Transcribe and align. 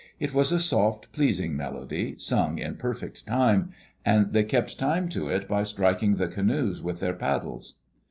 It 0.19 0.33
was 0.33 0.51
a 0.51 0.57
soft, 0.57 1.11
pleasing 1.11 1.55
melody, 1.55 2.17
sung 2.17 2.57
in 2.57 2.77
perfect 2.77 3.27
time, 3.27 3.69
and 4.03 4.33
they 4.33 4.43
kept 4.43 4.79
time 4.79 5.07
to 5.09 5.29
it 5.29 5.47
by 5.47 5.61
striking 5.61 6.15
the 6.15 6.27
canoes 6.27 6.81
with 6.81 6.99
their 6.99 7.13
paddles. 7.13 7.75